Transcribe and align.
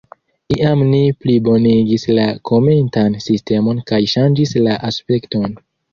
Iam 0.53 0.79
ni 0.93 1.01
plibonigis 1.25 2.07
la 2.19 2.25
komentan 2.51 3.19
sistemon 3.27 3.83
kaj 3.93 4.01
ŝanĝis 4.15 4.55
la 4.69 4.79
aspekton. 4.91 5.51